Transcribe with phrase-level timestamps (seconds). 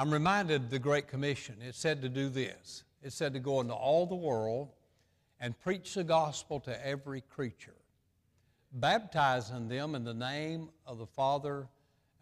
[0.00, 1.56] I'm reminded of the Great Commission.
[1.60, 4.70] It said to do this it said to go into all the world
[5.38, 7.76] and preach the gospel to every creature,
[8.72, 11.68] baptizing them in the name of the Father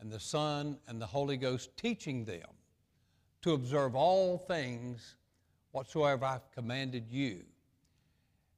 [0.01, 2.49] and the Son and the Holy Ghost, teaching them
[3.43, 5.15] to observe all things
[5.71, 7.45] whatsoever I've commanded you.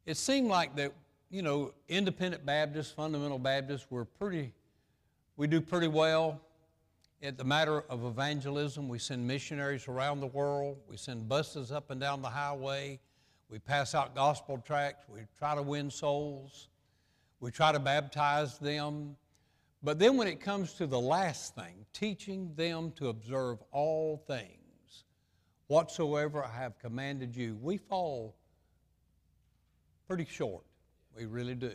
[0.06, 0.94] It seemed like that,
[1.28, 4.54] you know, independent Baptists, fundamental Baptists, we're pretty,
[5.36, 6.40] we do pretty well
[7.20, 10.78] in the matter of evangelism, we send missionaries around the world.
[10.88, 12.98] We send buses up and down the highway.
[13.50, 15.06] We pass out gospel tracts.
[15.08, 16.68] We try to win souls.
[17.40, 19.16] We try to baptize them.
[19.82, 25.04] But then when it comes to the last thing, teaching them to observe all things,
[25.66, 28.34] whatsoever I have commanded you, we fall
[30.06, 30.64] pretty short.
[31.14, 31.74] We really do.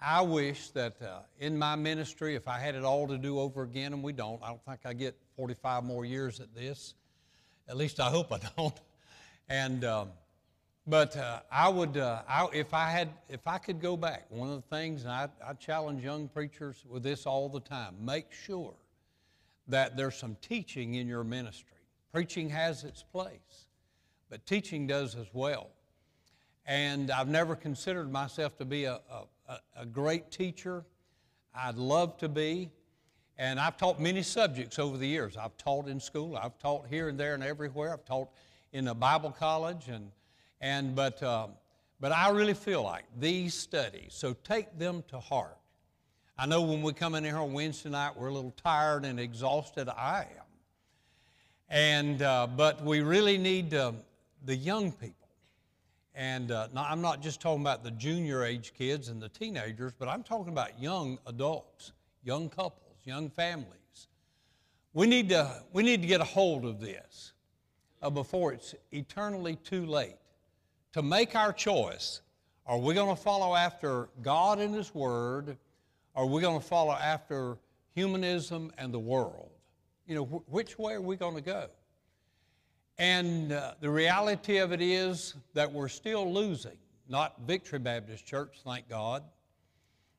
[0.00, 3.62] I wish that uh, in my ministry, if I had it all to do over
[3.62, 6.94] again, and we don't, I don't think I get 45 more years at this.
[7.68, 8.78] At least I hope I don't.
[9.48, 10.08] And um,
[10.86, 14.50] but uh, I would, uh, I, if I had, if I could go back, one
[14.50, 18.32] of the things, and I, I challenge young preachers with this all the time: make
[18.32, 18.74] sure
[19.68, 21.78] that there's some teaching in your ministry.
[22.12, 23.66] Preaching has its place,
[24.28, 25.70] but teaching does as well.
[26.66, 29.24] And I've never considered myself to be a, a
[29.76, 30.84] a, great teacher.
[31.54, 32.70] I'd love to be.
[33.36, 35.36] And I've taught many subjects over the years.
[35.36, 36.36] I've taught in school.
[36.36, 37.92] I've taught here and there and everywhere.
[37.92, 38.28] I've taught
[38.72, 39.88] in a Bible college.
[39.88, 40.10] And,
[40.60, 41.48] and, but, uh,
[42.00, 45.56] but I really feel like these studies, so take them to heart.
[46.38, 49.20] I know when we come in here on Wednesday night, we're a little tired and
[49.20, 49.88] exhausted.
[49.88, 50.44] I am.
[51.68, 53.92] And, uh, but we really need uh,
[54.44, 55.23] the young people
[56.14, 59.92] and uh, now, I'm not just talking about the junior age kids and the teenagers,
[59.98, 61.92] but I'm talking about young adults,
[62.22, 64.08] young couples, young families.
[64.92, 67.32] We need to, we need to get a hold of this
[68.00, 70.16] uh, before it's eternally too late
[70.92, 72.20] to make our choice.
[72.66, 75.56] Are we going to follow after God and His Word?
[76.14, 77.58] Or are we going to follow after
[77.94, 79.50] humanism and the world?
[80.06, 81.66] You know, wh- which way are we going to go?
[82.98, 86.76] And uh, the reality of it is that we're still losing,
[87.08, 89.24] not Victory Baptist Church, thank God.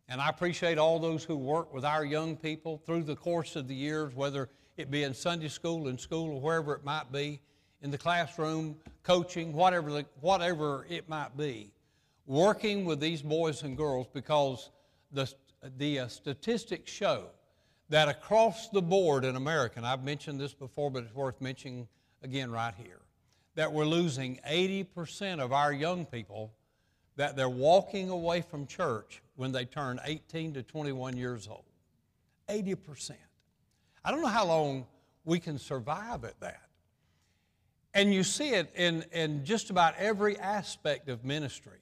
[0.10, 3.68] And I appreciate all those who work with our young people through the course of
[3.68, 7.42] the years, whether it be in Sunday school, in school, or wherever it might be,
[7.82, 11.72] in the classroom, coaching, whatever, the, whatever it might be,
[12.26, 14.70] working with these boys and girls because
[15.12, 15.32] the,
[15.78, 17.28] the uh, statistics show
[17.90, 21.88] that across the board in America, and I've mentioned this before, but it's worth mentioning
[22.26, 23.02] again right here
[23.54, 26.52] that we're losing 80% of our young people
[27.16, 31.64] that they're walking away from church when they turn 18 to 21 years old.
[32.50, 33.12] 80%.
[34.04, 34.88] I don't know how long
[35.24, 36.62] we can survive at that.
[37.94, 41.80] And you see it in, in just about every aspect of ministry.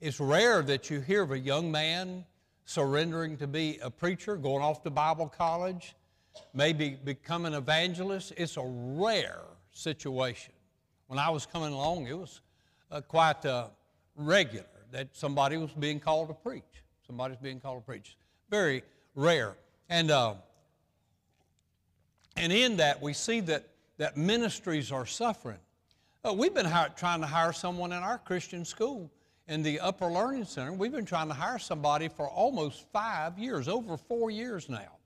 [0.00, 2.24] It's rare that you hear of a young man
[2.66, 5.94] surrendering to be a preacher, going off to Bible college,
[6.52, 8.34] maybe become an evangelist.
[8.36, 9.47] It's a rare
[9.78, 10.52] situation.
[11.06, 12.40] When I was coming along, it was
[12.90, 13.68] uh, quite uh,
[14.16, 16.64] regular that somebody was being called to preach.
[17.06, 18.16] Somebody's being called to preach.
[18.50, 18.82] Very
[19.14, 19.54] rare.
[19.88, 20.34] And, uh,
[22.36, 23.68] and in that, we see that,
[23.98, 25.58] that ministries are suffering.
[26.24, 29.10] Uh, we've been hire, trying to hire someone in our Christian school
[29.46, 30.72] in the Upper Learning Center.
[30.72, 34.96] We've been trying to hire somebody for almost five years, over four years now.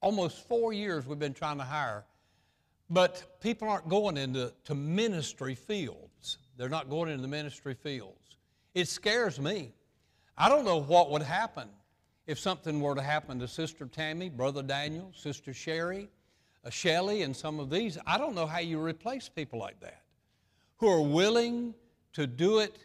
[0.00, 2.04] Almost four years we've been trying to hire
[2.94, 6.38] but people aren't going into to ministry fields.
[6.56, 8.36] They're not going into the ministry fields.
[8.72, 9.72] It scares me.
[10.38, 11.68] I don't know what would happen
[12.26, 16.08] if something were to happen to Sister Tammy, Brother Daniel, Sister Sherry,
[16.64, 17.98] uh, and some of these.
[18.06, 20.02] I don't know how you replace people like that
[20.76, 21.74] who are willing
[22.12, 22.76] to do it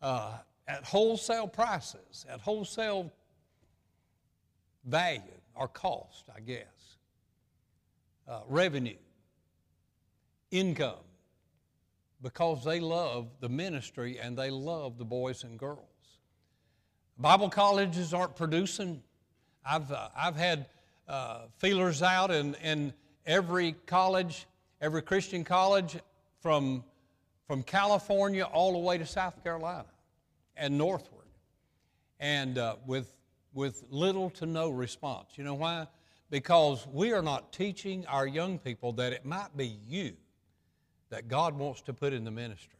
[0.00, 0.38] uh,
[0.68, 3.12] at wholesale prices, at wholesale
[4.84, 5.20] value
[5.54, 6.81] or cost, I guess
[8.28, 8.96] uh, revenue,
[10.50, 10.94] income,
[12.22, 15.78] because they love the ministry and they love the boys and girls.
[17.18, 19.02] Bible colleges aren't producing.
[19.64, 20.66] I've, uh, I've had
[21.08, 22.92] uh, feelers out in, in
[23.26, 24.46] every college,
[24.80, 25.98] every Christian college
[26.40, 26.84] from,
[27.46, 29.88] from California all the way to South Carolina
[30.56, 31.26] and northward,
[32.20, 33.14] and uh, with,
[33.54, 35.30] with little to no response.
[35.36, 35.86] You know why?
[36.32, 40.14] Because we are not teaching our young people that it might be you
[41.10, 42.78] that God wants to put in the ministry.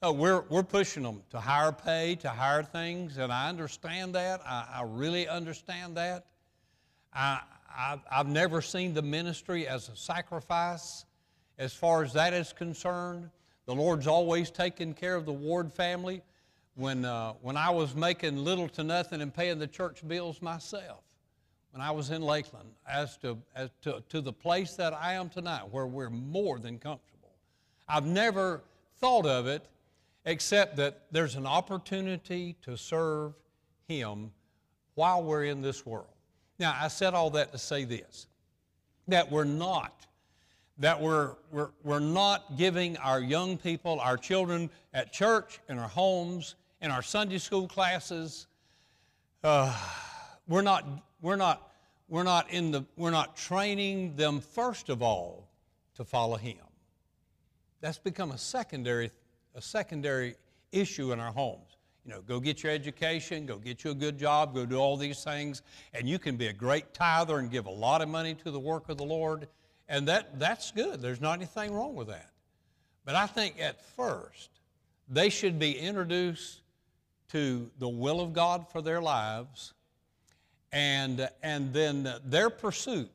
[0.00, 4.42] Uh, we're, we're pushing them to higher pay, to higher things, and I understand that.
[4.46, 6.26] I, I really understand that.
[7.12, 7.40] I,
[7.76, 11.04] I've, I've never seen the ministry as a sacrifice
[11.58, 13.28] as far as that is concerned.
[13.64, 16.22] The Lord's always taken care of the Ward family.
[16.76, 21.00] When, uh, when I was making little to nothing and paying the church bills myself,
[21.76, 25.28] when I was in Lakeland, as to, as to, to the place that I am
[25.28, 27.34] tonight, where we're more than comfortable.
[27.86, 28.62] I've never
[28.98, 29.62] thought of it
[30.24, 33.34] except that there's an opportunity to serve
[33.88, 34.30] Him
[34.94, 36.06] while we're in this world.
[36.58, 38.26] Now, I said all that to say this
[39.06, 40.06] that we're not,
[40.78, 45.88] that we're, we're, we're not giving our young people, our children at church, in our
[45.88, 48.46] homes, in our Sunday school classes,
[49.44, 49.78] uh,
[50.48, 50.86] we're not,
[51.20, 51.65] we're not,
[52.08, 55.48] we're not in the, we're not training them first of all
[55.94, 56.56] to follow Him.
[57.80, 59.10] That's become a secondary,
[59.54, 60.36] a secondary
[60.72, 61.76] issue in our homes.
[62.04, 64.96] You know, go get your education, go get you a good job, go do all
[64.96, 65.62] these things,
[65.92, 68.60] and you can be a great tither and give a lot of money to the
[68.60, 69.48] work of the Lord,
[69.88, 71.02] and that, that's good.
[71.02, 72.30] There's not anything wrong with that.
[73.04, 74.50] But I think at first,
[75.08, 76.60] they should be introduced
[77.30, 79.74] to the will of God for their lives,
[80.72, 83.10] and, and then their pursuit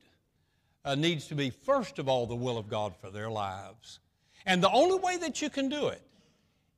[0.85, 3.99] uh, needs to be, first of all, the will of God for their lives.
[4.45, 6.01] And the only way that you can do it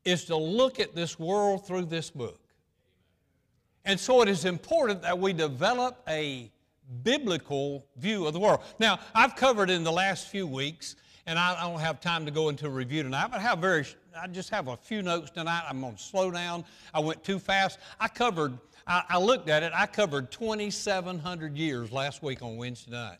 [0.03, 2.39] is to look at this world through this book.
[3.85, 6.51] And so it is important that we develop a
[7.03, 8.61] biblical view of the world.
[8.79, 10.95] Now, I've covered in the last few weeks,
[11.25, 13.85] and I don't have time to go into review tonight, but I have very
[14.15, 15.63] I just have a few notes tonight.
[15.67, 16.65] I'm going to slow down.
[16.93, 17.79] I went too fast.
[17.99, 22.91] I covered, I, I looked at it, I covered 2,700 years last week on Wednesday
[22.91, 23.18] night.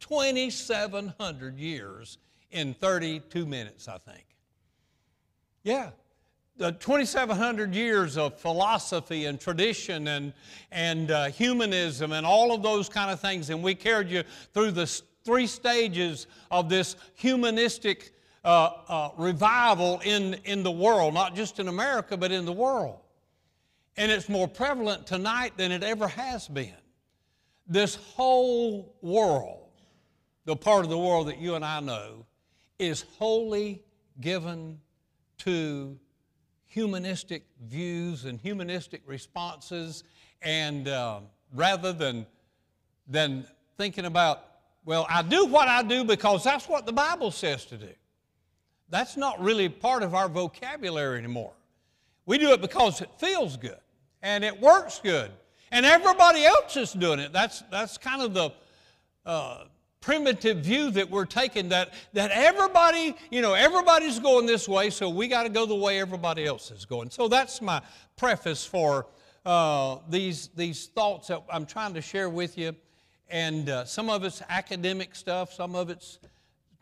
[0.00, 2.18] 2,700 years
[2.50, 4.24] in 32 minutes, I think.
[5.62, 5.90] Yeah,
[6.58, 10.32] the 2,700 years of philosophy and tradition and,
[10.70, 13.50] and uh, humanism and all of those kind of things.
[13.50, 14.22] And we carried you
[14.54, 14.86] through the
[15.24, 18.12] three stages of this humanistic
[18.44, 23.00] uh, uh, revival in, in the world, not just in America, but in the world.
[23.96, 26.74] And it's more prevalent tonight than it ever has been.
[27.66, 29.70] This whole world,
[30.44, 32.26] the part of the world that you and I know,
[32.78, 33.82] is wholly
[34.20, 34.78] given
[35.38, 35.98] to
[36.66, 40.04] humanistic views and humanistic responses,
[40.42, 41.20] and uh,
[41.54, 42.26] rather than,
[43.08, 43.46] than
[43.78, 44.44] thinking about,
[44.84, 47.92] well, I do what I do because that's what the Bible says to do.
[48.90, 51.54] That's not really part of our vocabulary anymore.
[52.26, 53.78] We do it because it feels good
[54.22, 55.30] and it works good
[55.70, 57.32] and everybody else is doing it.
[57.32, 58.50] That's, that's kind of the,
[59.24, 59.64] uh,
[60.06, 65.10] primitive view that we're taking that, that everybody, you know, everybody's going this way, so
[65.10, 67.10] we got to go the way everybody else is going.
[67.10, 67.82] So that's my
[68.16, 69.08] preface for
[69.44, 72.76] uh, these, these thoughts that I'm trying to share with you.
[73.28, 76.20] And uh, some of it's academic stuff, some of it's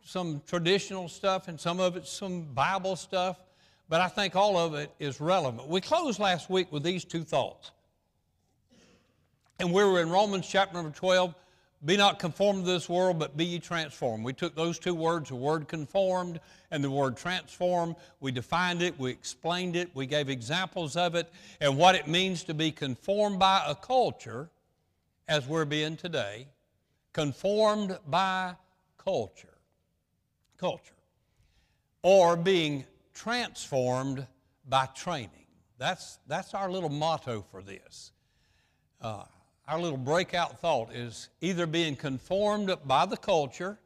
[0.05, 3.39] some traditional stuff, and some of it's some Bible stuff.
[3.89, 5.69] But I think all of it is relevant.
[5.69, 7.71] We closed last week with these two thoughts.
[9.61, 11.35] And we were in Romans chapter number 12,
[11.85, 14.25] be not conformed to this world, but be ye transformed.
[14.25, 17.95] We took those two words, the word conformed and the word transform.
[18.21, 22.43] We defined it, we explained it, we gave examples of it, and what it means
[22.45, 24.49] to be conformed by a culture,
[25.29, 26.49] as we're being today,
[27.13, 28.55] conformed by
[28.97, 29.49] culture.
[30.57, 30.95] Culture.
[32.03, 32.85] Or being
[33.15, 34.27] transformed
[34.69, 35.47] by training.
[35.79, 38.13] That's, that's our little motto for this.
[39.01, 39.25] Uh,
[39.67, 43.79] our little breakout thought is either being conformed by the culture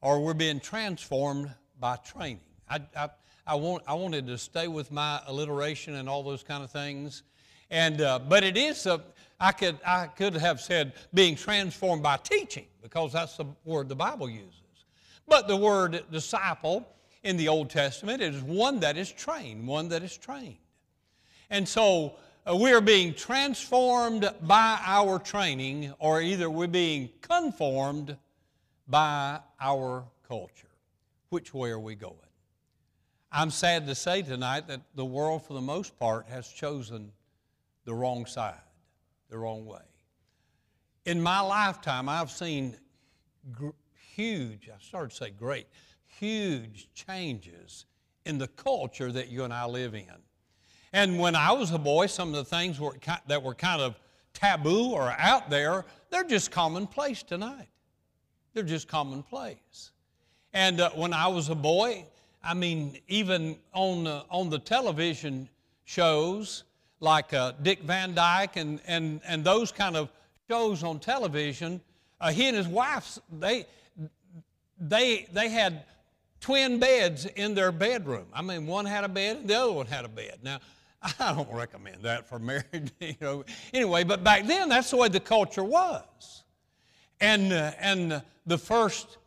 [0.00, 2.40] or we're being transformed by training.
[2.68, 3.10] I, I,
[3.46, 7.22] I, want, I wanted to stay with my alliteration and all those kind of things.
[7.70, 9.02] And, uh, but it is, a,
[9.38, 13.96] I, could, I could have said being transformed by teaching because that's the word the
[13.96, 14.54] Bible uses.
[15.26, 16.88] But the word disciple
[17.22, 20.56] in the Old Testament is one that is trained, one that is trained.
[21.50, 22.14] And so
[22.48, 28.16] uh, we are being transformed by our training, or either we're being conformed
[28.88, 30.68] by our culture.
[31.28, 32.14] Which way are we going?
[33.32, 37.12] I'm sad to say tonight that the world, for the most part, has chosen
[37.84, 38.54] the wrong side,
[39.28, 39.82] the wrong way.
[41.04, 42.76] In my lifetime, I've seen
[44.14, 45.66] huge, I started to say great,
[46.20, 47.86] huge changes
[48.26, 50.04] in the culture that you and I live in.
[50.92, 52.94] And when I was a boy, some of the things were,
[53.26, 53.98] that were kind of
[54.34, 57.68] taboo or out there, they're just commonplace tonight.
[58.52, 59.92] They're just commonplace.
[60.52, 62.04] And uh, when I was a boy,
[62.42, 65.48] I mean, even on the, on the television
[65.84, 66.64] shows
[67.00, 70.10] like uh, Dick Van Dyke and, and, and those kind of
[70.48, 71.80] shows on television,
[72.20, 73.64] uh, he and his wife, they,
[74.78, 75.84] they, they had
[76.40, 78.26] twin beds in their bedroom.
[78.32, 80.38] I mean, one had a bed and the other one had a bed.
[80.42, 80.58] Now,
[81.20, 83.44] I don't recommend that for married, you know.
[83.72, 86.44] Anyway, but back then, that's the way the culture was.
[87.20, 89.18] And, uh, and the first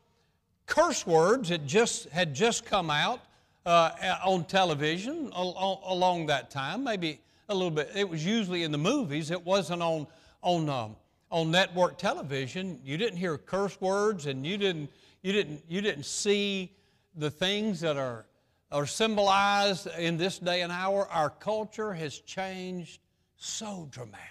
[0.66, 3.22] curse words had just, had just come out
[3.66, 3.92] uh,
[4.26, 7.92] on television al- along that time, maybe a little bit.
[7.96, 9.32] It was usually in the movies.
[9.32, 10.08] It wasn't on,
[10.42, 10.96] on, um,
[11.30, 12.80] on network television.
[12.84, 14.90] You didn't hear curse words and you didn't,
[15.22, 16.72] you didn't, you didn't see
[17.16, 18.26] the things that are,
[18.72, 21.08] are symbolized in this day and hour.
[21.10, 23.00] Our culture has changed
[23.38, 24.30] so dramatically.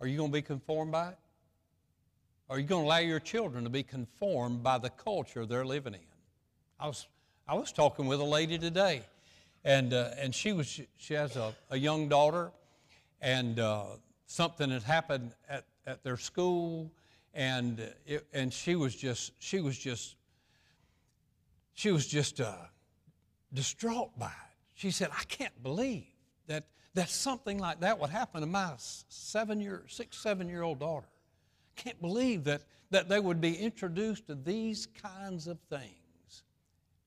[0.00, 1.18] Are you going to be conformed by it?
[2.48, 5.94] Are you going to allow your children to be conformed by the culture they're living
[5.94, 6.00] in?
[6.78, 7.08] I was,
[7.48, 9.02] I was talking with a lady today,
[9.64, 12.52] and, uh, and she, was, she has a, a young daughter,
[13.20, 13.84] and uh,
[14.26, 16.90] something had happened at, at their school,
[17.36, 20.16] and, it, and she was just, she was just,
[21.74, 22.54] she was just uh,
[23.52, 24.32] distraught by it.
[24.74, 26.06] She said, I can't believe
[26.46, 26.64] that,
[26.94, 31.06] that something like that would happen to my seven year, six, seven year old daughter
[31.76, 36.42] I can't believe that, that they would be introduced to these kinds of things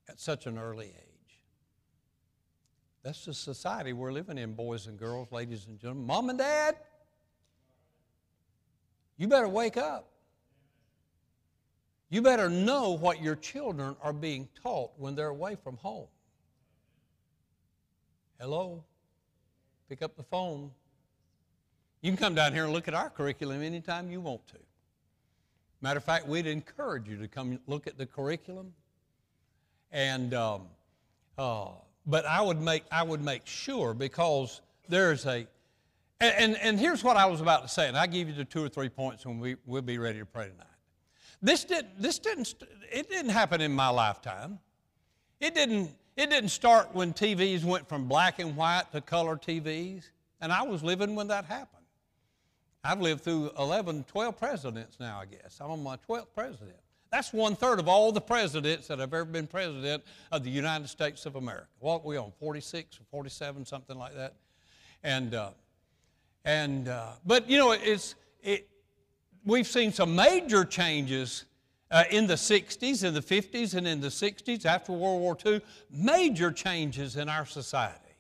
[0.08, 1.40] at such an early age.
[3.02, 6.06] That's the society we're living in, boys and girls, ladies and gentlemen.
[6.06, 6.76] Mom and dad,
[9.18, 10.12] you better wake up.
[12.10, 16.08] You better know what your children are being taught when they're away from home.
[18.40, 18.84] Hello?
[19.90, 20.72] Pick up the phone.
[22.02, 24.58] You can come down here and look at our curriculum anytime you want to.
[25.82, 28.74] Matter of fact, we'd encourage you to come look at the curriculum.
[29.92, 30.64] And, um,
[31.38, 31.70] uh,
[32.06, 35.48] but I would make, I would make sure because there's a,
[36.20, 38.46] and, and, and here's what I was about to say, and I'll give you the
[38.46, 40.69] two or three points when we, we'll be ready to pray tonight.
[41.42, 42.54] This, didn't, this didn't,
[42.92, 44.60] it didn't happen in my lifetime.
[45.40, 50.10] It didn't, it didn't start when TVs went from black and white to color TVs,
[50.42, 51.80] and I was living when that happened.
[52.84, 55.60] I've lived through 11, 12 presidents now, I guess.
[55.62, 56.78] I'm on my 12th president.
[57.12, 60.88] That's one third of all the presidents that have ever been president of the United
[60.88, 61.68] States of America.
[61.80, 64.36] What we on, 46 or 47, something like that?
[65.04, 65.50] And, uh,
[66.46, 68.69] and uh, but you know, it's, it,
[69.50, 71.46] we've seen some major changes
[71.92, 75.62] uh, in the 60s, in the 50s, and in the 60s after World War II.
[75.90, 78.16] Major changes in our society,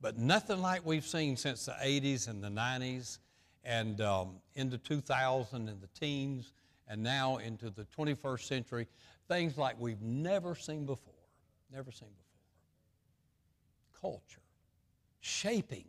[0.00, 3.18] but nothing like we've seen since the 80s and the 90s
[3.64, 6.52] and um, into 2000 and the teens,
[6.88, 8.86] and now into the 21st century,
[9.28, 11.14] things like we've never seen before.
[11.72, 14.00] Never seen before.
[14.00, 14.40] Culture,
[15.20, 15.84] shaping.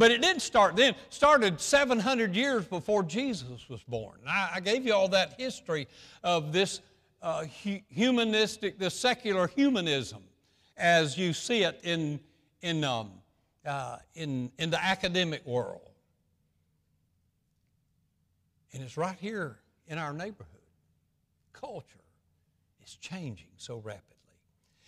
[0.00, 0.94] But it didn't start then.
[0.94, 4.16] It started 700 years before Jesus was born.
[4.26, 5.88] I, I gave you all that history
[6.24, 6.80] of this
[7.20, 10.22] uh, hu- humanistic, the secular humanism,
[10.78, 12.18] as you see it in,
[12.62, 13.10] in, um,
[13.66, 15.90] uh, in, in the academic world.
[18.72, 20.46] And it's right here in our neighborhood.
[21.52, 21.84] Culture
[22.82, 24.06] is changing so rapidly.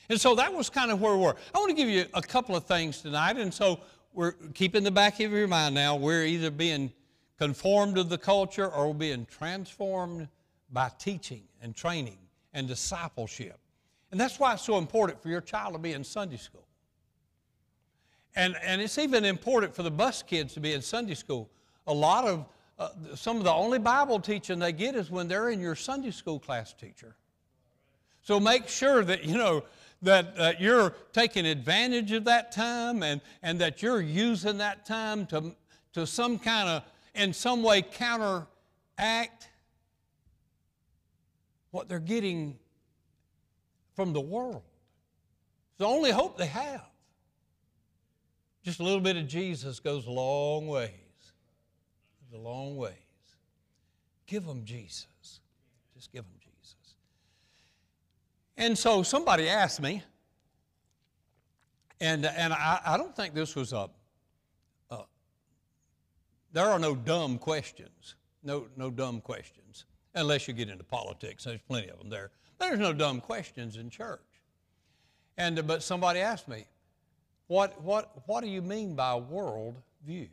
[0.08, 1.36] And so that was kind of where we were.
[1.54, 3.36] I want to give you a couple of things tonight.
[3.36, 3.80] And so
[4.12, 5.96] we're keeping the back of your mind now.
[5.96, 6.92] We're either being
[7.38, 10.28] conformed to the culture or we're being transformed
[10.70, 12.18] by teaching and training
[12.54, 13.58] and discipleship.
[14.10, 16.66] And that's why it's so important for your child to be in Sunday school.
[18.36, 21.50] And, and it's even important for the bus kids to be in Sunday school.
[21.86, 22.46] A lot of
[22.78, 26.10] uh, some of the only Bible teaching they get is when they're in your Sunday
[26.10, 27.16] school class teacher.
[28.22, 29.64] So make sure that, you know,
[30.02, 35.26] that uh, you're taking advantage of that time and, and that you're using that time
[35.26, 35.54] to,
[35.92, 36.82] to some kind of,
[37.14, 39.48] in some way, counteract
[41.70, 42.58] what they're getting
[43.94, 44.62] from the world.
[45.70, 46.84] It's the only hope they have.
[48.64, 50.90] Just a little bit of Jesus goes a long ways.
[52.34, 52.94] a long ways.
[54.26, 55.40] Give them Jesus.
[55.94, 56.41] Just give them Jesus.
[58.62, 60.04] And so somebody asked me,
[62.00, 63.90] and, and I, I don't think this was a,
[64.88, 64.98] a,
[66.52, 68.14] there are no dumb questions.
[68.44, 69.86] No, no dumb questions.
[70.14, 71.44] unless you get into politics.
[71.44, 72.30] There's plenty of them there.
[72.58, 74.20] There's no dumb questions in church.
[75.38, 76.66] And, but somebody asked me,
[77.48, 79.76] what, what, what do you mean by world
[80.06, 80.28] view?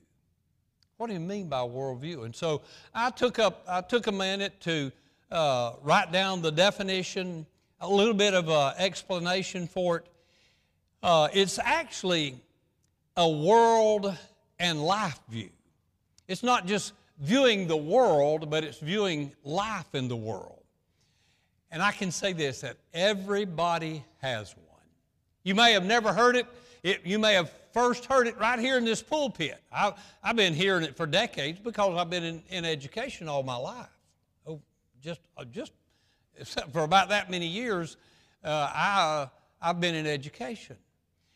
[0.97, 2.25] What do you mean by worldview?
[2.25, 2.61] And so
[2.93, 4.91] I took up I took a minute to
[5.31, 7.45] uh, write down the definition,
[7.81, 10.05] a little bit of an explanation for it.
[11.01, 12.35] Uh, it's actually
[13.15, 14.15] a world
[14.59, 15.49] and life view.
[16.27, 20.63] It's not just viewing the world, but it's viewing life in the world.
[21.71, 24.65] And I can say this that everybody has one.
[25.43, 26.47] You may have never heard it,
[26.83, 29.61] it you may have first heard it right here in this pulpit.
[29.71, 29.93] I,
[30.23, 33.87] have been hearing it for decades because I've been in, in education all my life.
[34.47, 34.59] Oh,
[35.01, 35.71] just, uh, just
[36.73, 37.97] for about that many years,
[38.43, 39.29] uh, I,
[39.61, 40.77] I've been in education.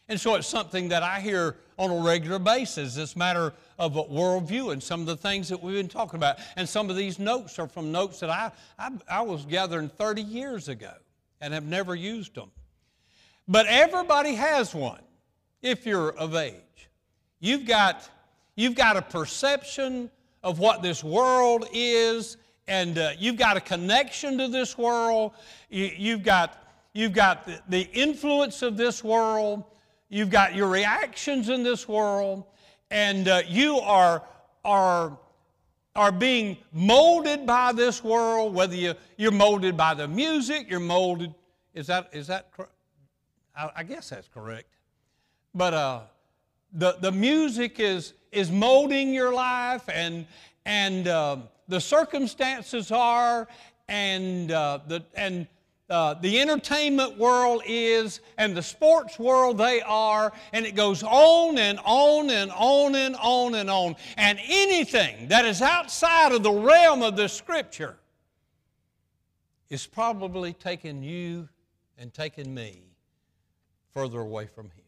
[0.10, 2.94] And so it's something that I hear on a regular basis.
[2.94, 6.38] This matter of worldview and some of the things that we've been talking about.
[6.58, 10.22] And some of these notes are from notes that I, I, I was gathering 30
[10.22, 10.92] years ago
[11.40, 12.52] and have never used them.
[13.48, 15.02] But everybody has one
[15.62, 16.90] if you're of age.
[17.40, 18.08] You've got,
[18.56, 20.10] you've got a perception
[20.44, 25.34] of what this world is, and uh, you've got a connection to this world.
[25.70, 29.64] You, have got, you've got the, the influence of this world.
[30.10, 32.44] You've got your reactions in this world,
[32.92, 34.22] and uh, you are,
[34.64, 35.18] are,
[35.96, 41.34] are being molded by this world, whether you, you're molded by the music, you're molded,
[41.74, 42.52] is that, is that,
[43.56, 44.68] I, I guess that's correct.
[45.56, 46.02] But uh,
[46.72, 50.28] the, the music is, is molding your life, and,
[50.66, 53.48] and uh, the circumstances are,
[53.88, 55.48] and, uh, the, and
[55.90, 61.58] uh, the entertainment world is, and the sports world they are, and it goes on
[61.58, 63.96] and on and on and on and on.
[64.18, 67.98] And anything that is outside of the realm of the Scripture
[69.70, 71.50] is probably taking you
[71.98, 72.82] and taking me
[73.94, 74.83] further away from Him.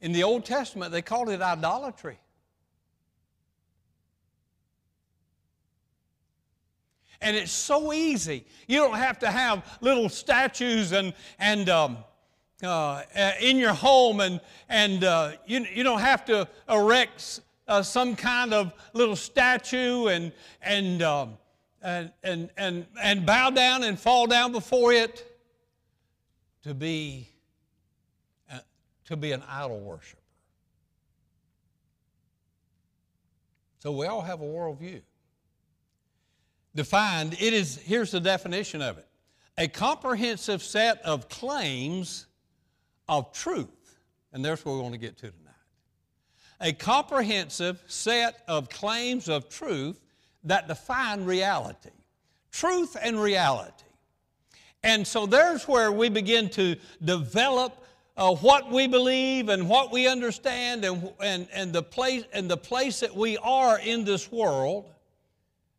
[0.00, 2.18] In the Old Testament, they called it idolatry.
[7.20, 8.44] And it's so easy.
[8.68, 11.98] You don't have to have little statues and, and um,
[12.62, 13.02] uh,
[13.40, 18.54] in your home, and, and uh, you, you don't have to erect uh, some kind
[18.54, 20.32] of little statue and,
[20.62, 21.38] and, um,
[21.82, 25.38] and, and, and, and bow down and fall down before it
[26.62, 27.28] to be
[29.06, 30.20] to be an idol worshiper.
[33.78, 35.02] So we all have a worldview.
[36.74, 39.06] Defined, it is, here's the definition of it
[39.58, 42.26] a comprehensive set of claims
[43.08, 43.70] of truth.
[44.32, 45.54] And that's what we want to get to tonight.
[46.60, 49.98] A comprehensive set of claims of truth
[50.44, 51.90] that define reality.
[52.50, 53.72] Truth and reality.
[54.82, 57.85] And so there's where we begin to develop
[58.16, 62.56] uh, what we believe and what we understand and, and, and, the place, and the
[62.56, 64.86] place that we are in this world.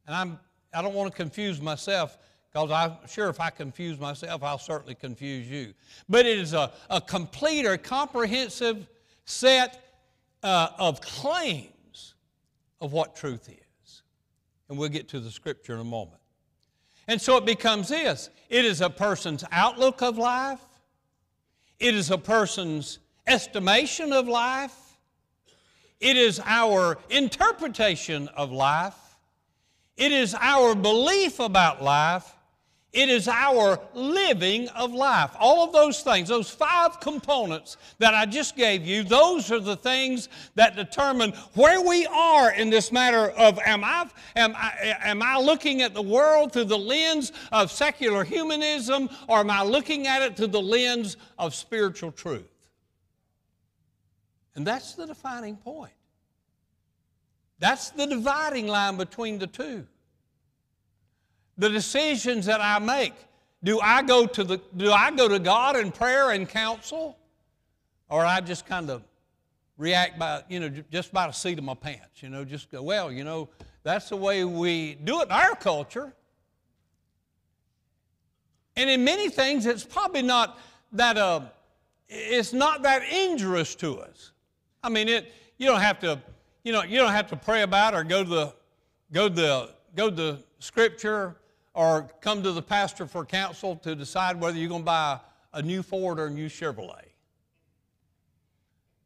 [0.06, 0.40] And I'm,
[0.74, 2.18] I don't want to confuse myself
[2.52, 5.74] because I'm sure if I confuse myself, I'll certainly confuse you.
[6.08, 8.88] But it is a, a complete or comprehensive
[9.26, 9.84] set
[10.44, 12.16] uh, of claims
[12.80, 14.02] of what truth is.
[14.70, 16.22] And we'll get to the scripture in a moment.
[17.08, 20.60] And so it becomes this it is a person's outlook of life,
[21.80, 24.98] it is a person's estimation of life.
[26.00, 28.96] It is our interpretation of life.
[29.96, 32.37] It is our belief about life.
[32.98, 35.30] It is our living of life.
[35.40, 39.76] All of those things, those five components that I just gave you, those are the
[39.76, 45.22] things that determine where we are in this matter of am I, am I, am
[45.22, 50.08] I looking at the world through the lens of secular humanism or am I looking
[50.08, 52.50] at it through the lens of spiritual truth?
[54.56, 55.94] And that's the defining point.
[57.60, 59.86] That's the dividing line between the two
[61.58, 63.14] the decisions that I make.
[63.64, 67.18] Do I go to, the, do I go to God in prayer and counsel?
[68.10, 69.04] Or I just kind of
[69.78, 72.82] react by, you know, just by the seat of my pants, you know, just go,
[72.82, 73.50] well, you know,
[73.84, 76.14] that's the way we do it in our culture.
[78.76, 80.60] And in many things, it's probably not
[80.94, 81.42] that, uh,
[82.08, 84.32] it's not that injurious to us.
[84.84, 86.22] I mean, it, you don't have to,
[86.64, 88.54] you know, you don't have to pray about or go to the,
[89.12, 91.36] go to the, go to the scripture
[91.78, 95.20] or come to the pastor for counsel to decide whether you're going to buy
[95.54, 97.06] a new Ford or a new Chevrolet.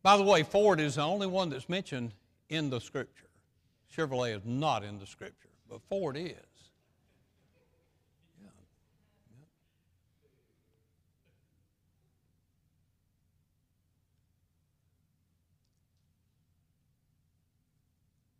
[0.01, 2.13] By the way, Ford is the only one that's mentioned
[2.47, 3.27] in the Scripture.
[3.93, 6.31] Chevrolet is not in the Scripture, but Ford is.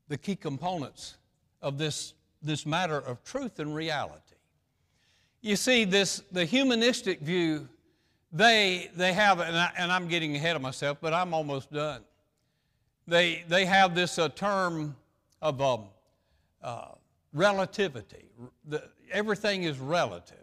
[0.08, 1.18] The key components
[1.62, 4.36] of this, this matter of truth and reality.
[5.42, 7.68] You see, this, the humanistic view,
[8.32, 12.02] they, they have, and, I, and I'm getting ahead of myself, but I'm almost done.
[13.08, 14.96] They, they have this uh, term
[15.42, 15.86] of um,
[16.64, 16.90] uh,
[17.34, 18.30] relativity.
[18.68, 20.38] The, everything is relative.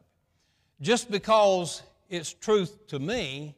[0.81, 3.55] Just because it's truth to me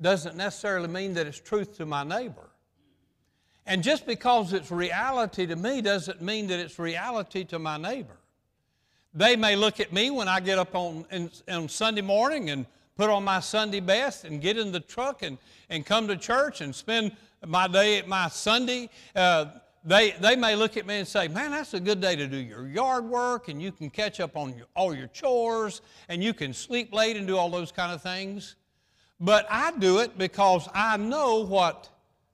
[0.00, 2.47] doesn't necessarily mean that it's truth to my neighbor.
[3.68, 8.16] And just because it's reality to me doesn't mean that it's reality to my neighbor.
[9.12, 12.64] They may look at me when I get up on, in, on Sunday morning and
[12.96, 15.36] put on my Sunday best and get in the truck and,
[15.68, 17.14] and come to church and spend
[17.46, 18.88] my day at my Sunday.
[19.14, 19.46] Uh,
[19.84, 22.38] they, they may look at me and say, Man, that's a good day to do
[22.38, 26.32] your yard work, and you can catch up on your, all your chores, and you
[26.32, 28.56] can sleep late and do all those kind of things.
[29.20, 31.90] But I do it because I know what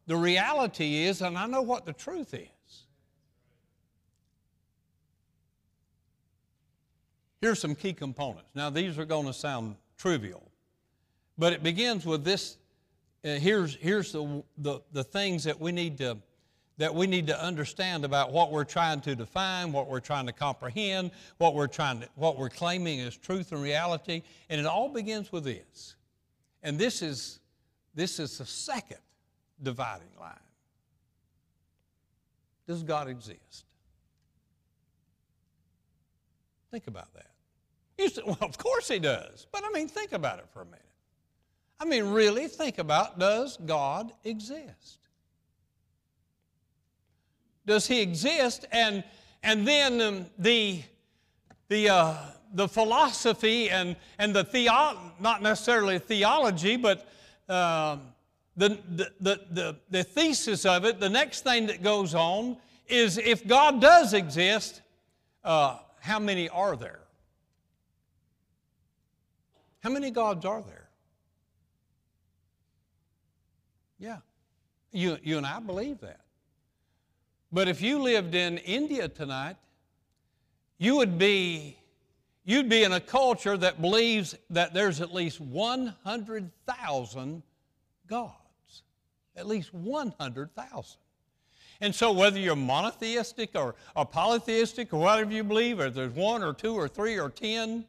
[0.06, 2.48] the reality is, and I know what the truth is.
[7.40, 8.48] Here's some key components.
[8.54, 10.50] Now, these are going to sound trivial,
[11.36, 12.56] but it begins with this.
[13.24, 16.16] Uh, here's here's the, the, the things that we need to
[16.78, 20.32] that we need to understand about what we're trying to define, what we're trying to
[20.32, 24.88] comprehend, what we're trying to, what we're claiming as truth and reality, and it all
[24.88, 25.96] begins with this.
[26.62, 27.40] And this is
[27.94, 28.98] this is the second
[29.62, 30.32] dividing line.
[32.66, 33.64] Does God exist?
[36.70, 37.30] Think about that.
[37.98, 39.46] You say, well, of course he does.
[39.52, 40.80] But I mean, think about it for a minute.
[41.78, 44.98] I mean, really think about does God exist?
[47.66, 48.66] Does he exist?
[48.72, 49.04] And,
[49.42, 50.82] and then um, the,
[51.68, 52.16] the, uh,
[52.54, 57.08] the philosophy and, and the theo, not necessarily theology, but
[57.48, 58.13] um,
[58.56, 58.78] the,
[59.20, 62.56] the, the, the, thesis of it, the next thing that goes on
[62.88, 64.80] is if God does exist,
[65.42, 67.00] uh, how many are there?
[69.80, 70.88] How many gods are there?
[73.98, 74.18] Yeah.
[74.92, 76.20] You, you and I believe that.
[77.50, 79.56] But if you lived in India tonight,
[80.78, 81.76] you would be
[82.44, 87.42] you'd be in a culture that believes that there's at least 100,000
[88.06, 88.43] gods
[89.36, 90.98] at least 100,000.
[91.80, 96.42] And so, whether you're monotheistic or, or polytheistic or whatever you believe, or there's one
[96.42, 97.84] or two or three or ten,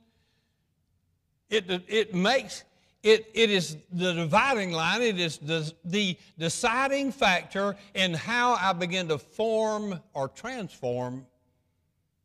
[1.50, 2.64] it, it makes
[3.06, 8.74] it, it is the dividing line, it is the, the deciding factor in how I
[8.74, 11.28] begin to form or transform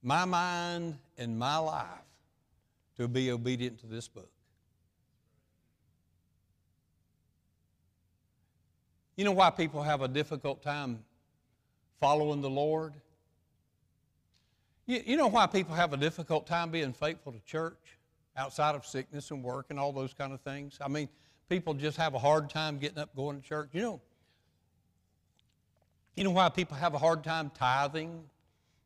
[0.03, 1.87] my mind and my life
[2.97, 4.31] to be obedient to this book.
[9.21, 11.05] You know why people have a difficult time
[12.01, 12.95] following the Lord?
[14.87, 17.99] You, you know why people have a difficult time being faithful to church
[18.35, 20.79] outside of sickness and work and all those kind of things?
[20.81, 21.07] I mean,
[21.51, 23.69] people just have a hard time getting up going to church.
[23.75, 24.01] You know,
[26.17, 28.23] you know why people have a hard time tithing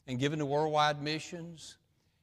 [0.08, 1.76] and giving to worldwide missions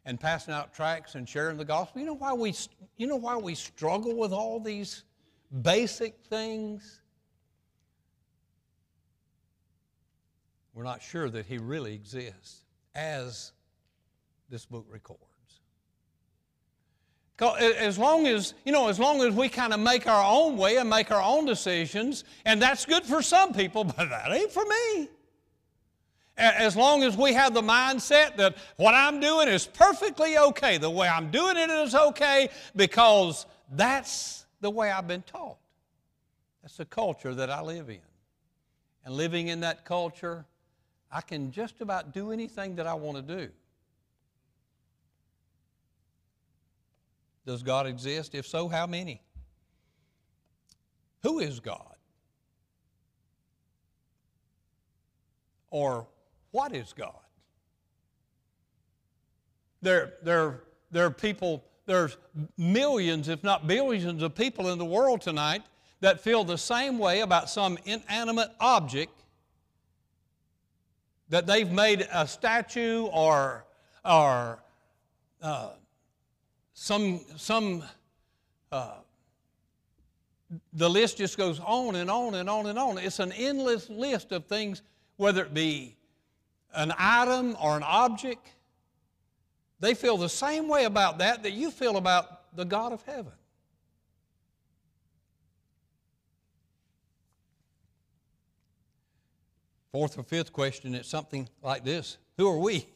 [0.03, 2.01] and passing out tracts and sharing the gospel?
[2.01, 2.53] You know why we,
[2.97, 5.05] you know why we struggle with all these
[5.61, 7.00] basic things?
[10.73, 12.63] We're not sure that he really exists
[12.95, 13.51] as
[14.49, 15.21] this book records.
[17.59, 20.77] As long as, you know, as long as we kind of make our own way
[20.77, 24.63] and make our own decisions, and that's good for some people, but that ain't for
[24.63, 25.09] me.
[26.37, 30.89] As long as we have the mindset that what I'm doing is perfectly okay, the
[30.89, 35.57] way I'm doing it is okay because that's the way I've been taught.
[36.61, 37.99] That's the culture that I live in.
[39.03, 40.45] And living in that culture,
[41.11, 43.49] I can just about do anything that I want to do.
[47.45, 48.35] Does God exist?
[48.35, 49.21] If so, how many?
[51.23, 51.95] Who is God?
[55.69, 56.07] Or
[56.51, 57.13] what is God?
[59.81, 62.17] There, there, there are people, there's
[62.57, 65.63] millions, if not billions, of people in the world tonight
[66.01, 69.20] that feel the same way about some inanimate object
[71.31, 73.65] that they've made a statue or,
[74.03, 74.59] or
[75.41, 75.69] uh,
[76.73, 77.83] some, some
[78.69, 78.95] uh,
[80.73, 82.97] the list just goes on and on and on and on.
[82.97, 84.81] It's an endless list of things,
[85.15, 85.95] whether it be
[86.75, 88.49] an item or an object.
[89.79, 93.31] They feel the same way about that that you feel about the God of heaven.
[99.91, 102.87] Fourth or fifth question, it's something like this Who are we?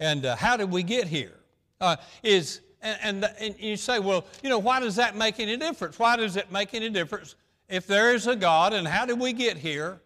[0.00, 1.34] And uh, how did we get here?
[1.80, 5.56] Uh, is and, and, and you say, well, you know, why does that make any
[5.56, 5.98] difference?
[5.98, 7.34] Why does it make any difference
[7.68, 10.00] if there is a God and how did we get here?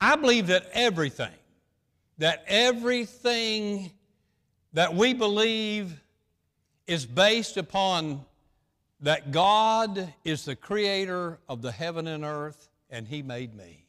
[0.00, 1.32] I believe that everything,
[2.18, 3.90] that everything
[4.74, 5.98] that we believe
[6.86, 8.24] is based upon
[9.00, 13.85] that God is the creator of the heaven and earth and He made me.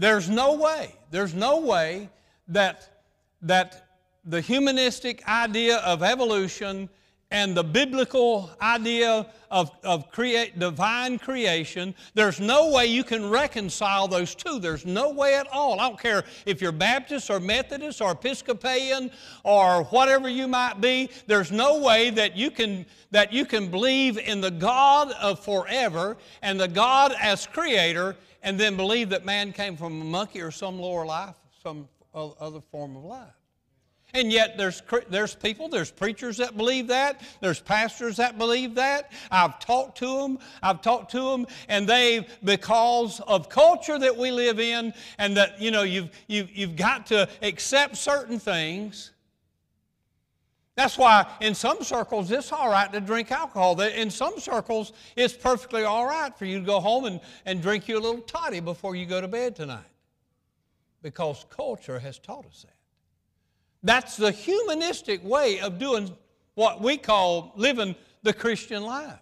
[0.00, 2.08] There's no way, there's no way
[2.48, 3.04] that,
[3.42, 3.86] that
[4.24, 6.88] the humanistic idea of evolution
[7.30, 14.08] and the biblical idea of, of create, divine creation, there's no way you can reconcile
[14.08, 14.58] those two.
[14.58, 15.78] There's no way at all.
[15.78, 19.10] I don't care if you're Baptist or Methodist or Episcopalian
[19.44, 24.16] or whatever you might be, there's no way that you can, that you can believe
[24.16, 29.52] in the God of forever and the God as creator and then believe that man
[29.52, 33.34] came from a monkey or some lower life, some other form of life.
[34.12, 39.12] And yet there's, there's people, there's preachers that believe that, there's pastors that believe that.
[39.30, 44.32] I've talked to them, I've talked to them, and they, because of culture that we
[44.32, 49.12] live in, and that, you know, you've, you've, you've got to accept certain things.
[50.80, 53.78] That's why in some circles it's all right to drink alcohol.
[53.82, 57.86] In some circles it's perfectly all right for you to go home and, and drink
[57.86, 59.84] you a little toddy before you go to bed tonight.
[61.02, 62.76] Because culture has taught us that.
[63.82, 66.16] That's the humanistic way of doing
[66.54, 69.20] what we call living the Christian life.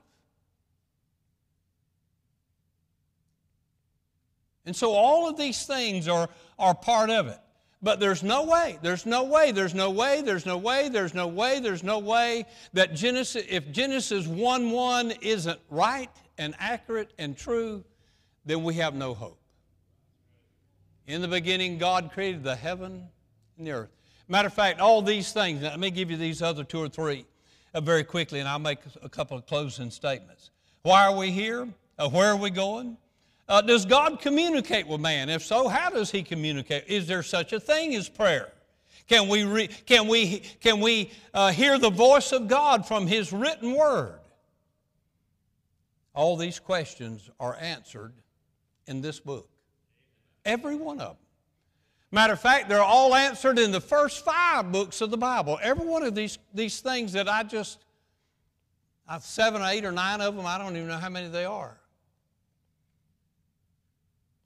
[4.64, 7.40] And so all of these things are, are part of it.
[7.80, 11.28] But there's no way, there's no way, there's no way, there's no way, there's no
[11.28, 17.36] way, there's no way that Genesis, if Genesis 1 1 isn't right and accurate and
[17.36, 17.84] true,
[18.44, 19.38] then we have no hope.
[21.06, 23.08] In the beginning, God created the heaven
[23.56, 23.90] and the earth.
[24.26, 27.26] Matter of fact, all these things, let me give you these other two or three
[27.74, 30.50] uh, very quickly, and I'll make a couple of closing statements.
[30.82, 31.68] Why are we here?
[31.98, 32.98] Uh, where are we going?
[33.48, 35.30] Uh, does God communicate with man?
[35.30, 36.84] If so, how does He communicate?
[36.86, 38.52] Is there such a thing as prayer?
[39.08, 43.32] Can we, re- can we, can we uh, hear the voice of God from His
[43.32, 44.18] written word?
[46.14, 48.12] All these questions are answered
[48.86, 49.48] in this book.
[50.44, 51.16] Every one of them.
[52.10, 55.58] Matter of fact, they're all answered in the first five books of the Bible.
[55.62, 57.78] Every one of these, these things that I just,
[59.06, 61.44] I've seven or eight or nine of them, I don't even know how many they
[61.44, 61.78] are.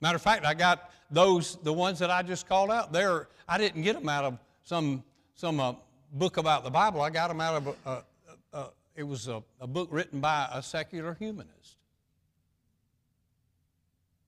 [0.03, 3.57] Matter of fact, I got those, the ones that I just called out, there, I
[3.57, 5.01] didn't get them out of some,
[5.33, 5.75] some uh,
[6.11, 6.99] book about the Bible.
[6.99, 8.03] I got them out of, a, a,
[8.51, 11.77] a, it was a, a book written by a secular humanist.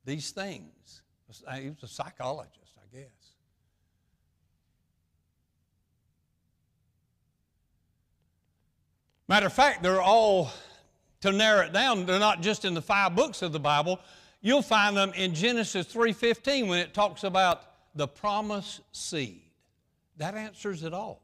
[0.05, 2.71] These things, he was a psychologist.
[2.77, 3.09] I guess.
[9.27, 10.53] Matter of fact, they're all,
[11.19, 13.99] to narrow it down, they're not just in the five books of the Bible.
[14.45, 17.63] You'll find them in Genesis 3.15 when it talks about
[17.95, 19.41] the promised seed.
[20.17, 21.19] That answers it all.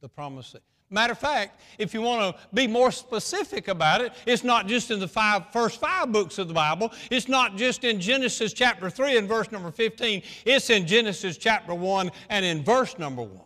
[0.00, 0.62] The promised seed.
[0.88, 4.90] Matter of fact, if you want to be more specific about it, it's not just
[4.90, 6.90] in the five, first five books of the Bible.
[7.10, 10.22] It's not just in Genesis chapter 3 and verse number 15.
[10.46, 13.38] It's in Genesis chapter 1 and in verse number 1.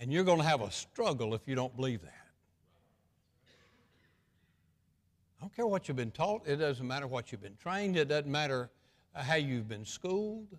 [0.00, 2.21] And you're going to have a struggle if you don't believe that.
[5.42, 8.06] I don't care what you've been taught, it doesn't matter what you've been trained, it
[8.06, 8.70] doesn't matter
[9.12, 10.56] how you've been schooled.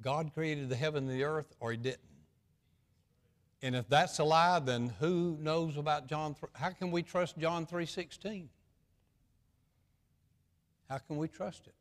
[0.00, 2.00] God created the heaven and the earth, or He didn't.
[3.60, 6.34] And if that's a lie, then who knows about John?
[6.34, 6.48] 3?
[6.54, 8.48] How can we trust John 3:16?
[10.88, 11.74] How can we trust it?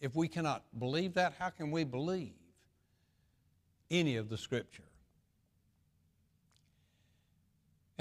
[0.00, 2.34] If we cannot believe that, how can we believe
[3.92, 4.82] any of the Scripture.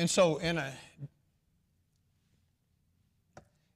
[0.01, 0.73] And so, in a,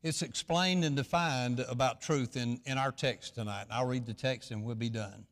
[0.02, 3.68] it's explained and defined about truth in, in our text tonight.
[3.70, 5.28] I'll read the text and we'll be done.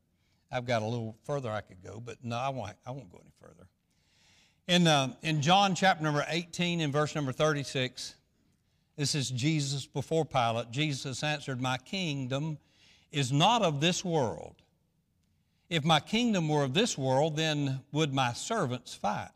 [0.51, 3.19] I've got a little further I could go, but no, I won't, I won't go
[3.19, 3.67] any further.
[4.67, 8.13] In, uh, in John chapter number 18 and verse number 36,
[8.95, 10.69] this is Jesus before Pilate.
[10.69, 12.59] Jesus answered, My kingdom
[13.11, 14.57] is not of this world.
[15.71, 19.31] If my kingdom were of this world, then would my servants fight,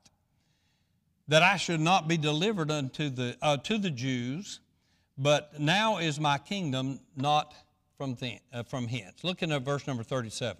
[1.27, 4.59] that I should not be delivered unto the, uh, to the Jews,
[5.17, 7.53] but now is my kingdom not
[7.97, 9.23] from, th- uh, from hence.
[9.23, 10.57] Looking at verse number 37.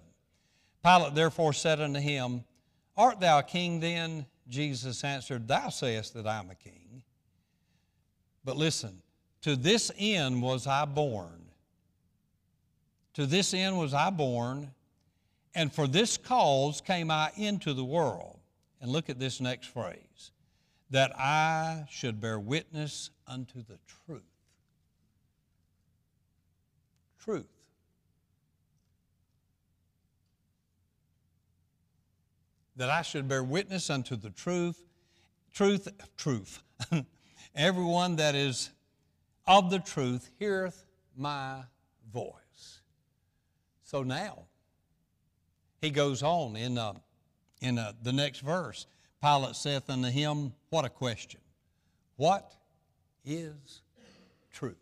[0.84, 2.44] Pilate therefore said unto him,
[2.96, 4.26] Art thou a king then?
[4.48, 7.02] Jesus answered, Thou sayest that I am a king.
[8.44, 9.02] But listen,
[9.42, 11.44] to this end was I born.
[13.14, 14.70] To this end was I born,
[15.54, 18.38] and for this cause came I into the world.
[18.80, 20.30] And look at this next phrase
[20.90, 24.22] that I should bear witness unto the truth.
[27.18, 27.46] Truth.
[32.76, 34.82] That I should bear witness unto the truth,
[35.52, 36.62] truth, truth.
[37.54, 38.70] Everyone that is
[39.46, 40.84] of the truth heareth
[41.16, 41.62] my
[42.12, 42.80] voice.
[43.82, 44.44] So now,
[45.80, 46.94] he goes on in, uh,
[47.60, 48.86] in uh, the next verse.
[49.22, 51.40] Pilate saith unto him, What a question!
[52.16, 52.54] What
[53.24, 53.82] is
[54.52, 54.76] truth?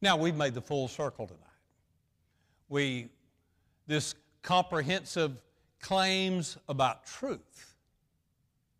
[0.00, 1.40] Now, we've made the full circle tonight.
[2.68, 3.08] We,
[3.86, 5.32] this comprehensive
[5.80, 7.76] claims about truth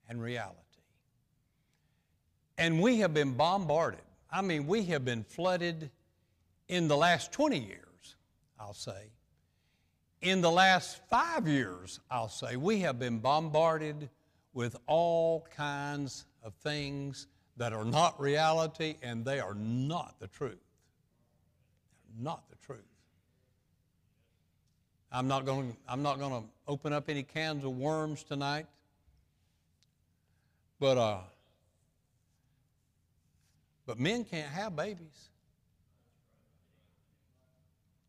[0.09, 0.61] and reality.
[2.59, 4.01] And we have been bombarded.
[4.31, 5.91] I mean, we have been flooded
[6.69, 8.17] in the last 20 years,
[8.59, 9.11] I'll say.
[10.23, 14.09] In the last five years, I'll say, we have been bombarded
[14.57, 17.27] with all kinds of things
[17.59, 20.57] that are not reality and they are not the truth.
[22.09, 22.81] They're not the truth.
[25.13, 28.65] I'm not going I'm not going to open up any cans of worms tonight.
[30.81, 31.19] But uh,
[33.85, 35.29] but men can't have babies.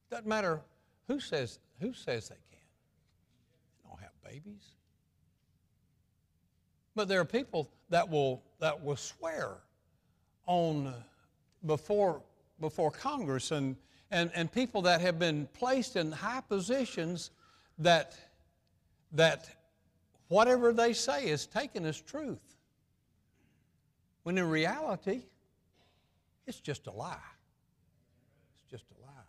[0.10, 0.62] Doesn't matter
[1.10, 2.64] who says who says they can.
[3.84, 4.77] They don't have babies.
[6.98, 9.52] But there are people that will that will swear
[10.48, 10.92] on
[11.64, 12.24] before
[12.60, 13.76] before Congress and,
[14.10, 17.30] and, and people that have been placed in high positions
[17.78, 18.18] that
[19.12, 19.48] that
[20.30, 22.56] whatever they say is taken as truth.
[24.24, 25.22] When in reality,
[26.48, 27.16] it's just a lie.
[28.56, 29.28] It's just a lie.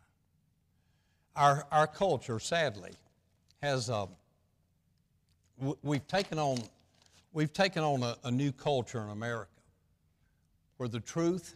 [1.37, 2.93] Our, our culture, sadly,
[3.63, 4.07] has, uh,
[5.83, 6.59] we've taken on,
[7.39, 9.53] we've taken on a, a new culture in America
[10.77, 11.55] where the truth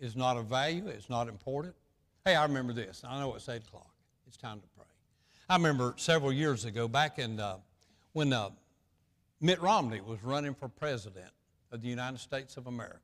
[0.00, 1.76] is not of value, it's not important.
[2.24, 3.04] Hey, I remember this.
[3.06, 3.94] I know it's 8 o'clock.
[4.26, 4.84] It's time to pray.
[5.48, 7.58] I remember several years ago, back in uh,
[8.14, 8.50] when uh,
[9.40, 11.30] Mitt Romney was running for president
[11.70, 12.98] of the United States of America.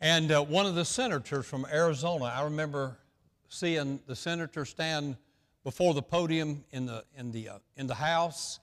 [0.00, 2.96] And uh, one of the senators from Arizona, I remember
[3.48, 5.16] seeing the senator stand
[5.64, 8.60] before the podium in the, in the, uh, in the House,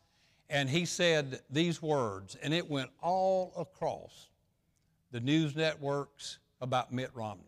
[0.50, 4.28] and he said these words, and it went all across
[5.12, 7.44] the news networks about Mitt Romney.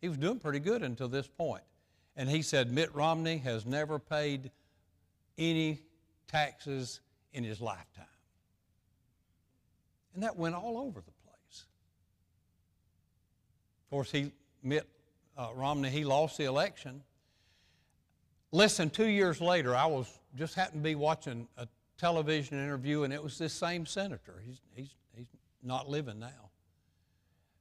[0.00, 1.62] He was doing pretty good until this point.
[2.16, 4.50] And he said Mitt Romney has never paid
[5.36, 5.82] any
[6.28, 7.00] taxes
[7.32, 8.06] in his lifetime.
[10.14, 11.66] And that went all over the place.
[13.84, 14.88] of course, he, Mitt
[15.36, 17.02] uh, Romney, he lost the election.
[18.50, 23.02] Less than two years later, I was just happened to be watching a television interview,
[23.02, 24.42] and it was this same senator.
[24.44, 25.26] He's, he's, he's
[25.62, 26.50] not living now.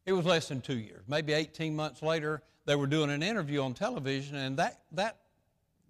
[0.05, 1.03] It was less than two years.
[1.07, 5.17] Maybe 18 months later, they were doing an interview on television, and that, that,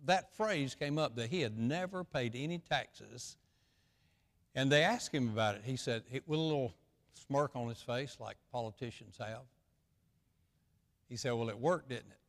[0.06, 3.38] that phrase came up that he had never paid any taxes.
[4.54, 5.62] And they asked him about it.
[5.66, 6.74] He said, with a little
[7.14, 9.44] smirk on his face, like politicians have,
[11.10, 12.20] he said, Well, it worked, didn't it?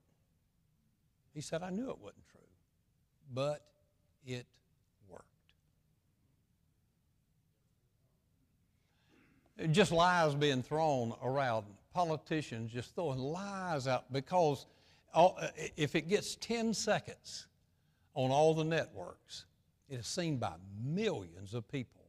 [1.32, 2.40] He said, I knew it wasn't true,
[3.32, 3.62] but
[4.26, 4.46] it
[5.08, 5.24] worked.
[9.70, 11.64] Just lies being thrown around,
[11.94, 14.66] politicians just throwing lies out because
[15.14, 15.38] all,
[15.76, 17.46] if it gets 10 seconds
[18.14, 19.46] on all the networks,
[19.88, 20.52] it is seen by
[20.84, 22.02] millions of people.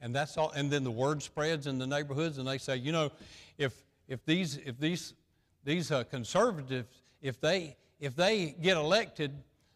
[0.00, 2.92] And that's all, and then the word spreads in the neighborhoods, and they say, you
[2.92, 3.10] know,
[3.58, 3.74] if
[4.06, 5.14] if these if these
[5.64, 6.88] these uh, conservatives,
[7.22, 9.32] if they, if they get elected,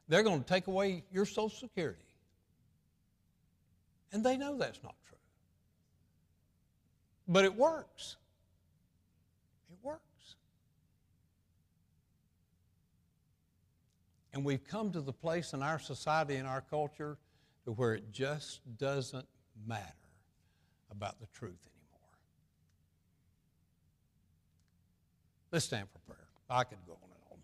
[0.07, 2.05] they're going to take away your Social Security.
[4.13, 5.08] And they know that's not true.
[7.29, 8.17] But it works.
[9.71, 10.37] It works.
[14.33, 17.19] And we've come to the place in our society and our culture
[17.65, 19.27] to where it just doesn't
[19.67, 19.85] matter
[20.91, 22.01] about the truth anymore.
[25.53, 26.27] Let's stand for prayer.
[26.49, 27.39] I could go on and on.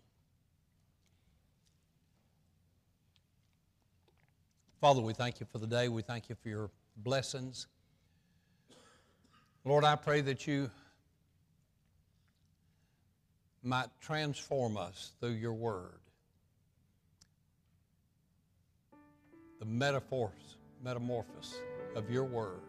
[4.81, 5.89] Father, we thank you for the day.
[5.89, 7.67] We thank you for your blessings.
[9.67, 10.69] Lord, I pray that you
[13.63, 15.97] might transform us through your word.
[19.57, 21.57] The metaphors, metamorphosis
[21.95, 22.61] of your word,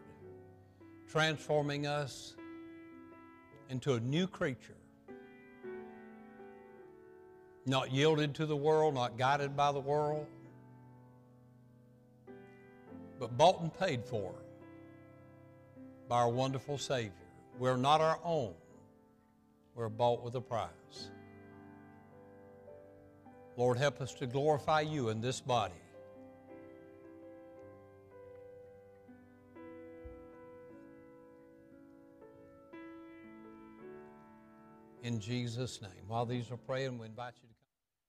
[1.07, 2.35] transforming us
[3.69, 4.73] into a new creature,
[7.67, 10.25] not yielded to the world, not guided by the world,
[13.19, 14.33] but bought and paid for
[16.07, 17.11] by our wonderful Savior.
[17.59, 18.53] We're not our own.
[19.75, 21.09] We're bought with a price.
[23.57, 25.73] Lord, help us to glorify you in this body.
[35.03, 35.91] In Jesus' name.
[36.07, 37.56] While these are praying, we invite you to.